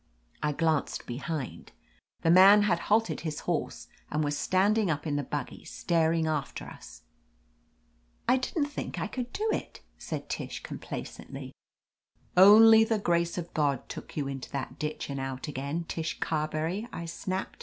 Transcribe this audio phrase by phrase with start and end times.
[0.41, 1.73] I glanced behind.
[2.23, 6.25] The man had halted his horse and was standing up in the buggy, star ing
[6.25, 7.03] after us.
[8.27, 11.51] "I didn't think I could do it," said Tish com placently.
[12.35, 16.87] "Only the grace of God took you into that ditch and out again, Tish Carberry,"
[16.91, 17.59] I snapped.